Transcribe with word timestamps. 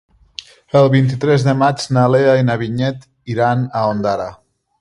El 0.79 0.89
vint-i-tres 0.93 1.45
de 1.49 1.55
maig 1.59 1.85
na 1.97 2.07
Lea 2.15 2.33
i 2.39 2.49
na 2.49 2.57
Vinyet 2.65 3.09
iran 3.37 3.65
a 3.83 3.89
Ondara. 3.95 4.31